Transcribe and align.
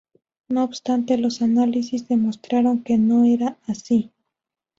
No 0.47 0.63
obstante, 0.63 1.15
los 1.19 1.43
análisis 1.43 2.07
demostraron 2.07 2.81
que 2.83 2.97
no 2.97 3.23
era 3.23 3.59
así. 3.67 4.09